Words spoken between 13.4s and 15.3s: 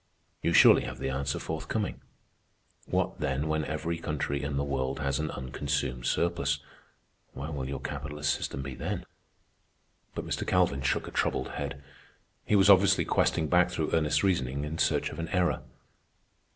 back through Ernest's reasoning in search of an